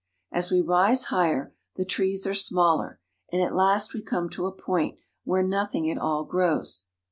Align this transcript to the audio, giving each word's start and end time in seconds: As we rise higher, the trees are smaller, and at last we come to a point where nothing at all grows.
As 0.31 0.49
we 0.49 0.61
rise 0.61 1.03
higher, 1.13 1.53
the 1.75 1.85
trees 1.85 2.25
are 2.25 2.33
smaller, 2.33 2.99
and 3.31 3.39
at 3.39 3.53
last 3.53 3.93
we 3.93 4.01
come 4.01 4.29
to 4.31 4.47
a 4.47 4.51
point 4.51 4.97
where 5.25 5.43
nothing 5.43 5.87
at 5.91 5.99
all 5.99 6.23
grows. 6.23 6.87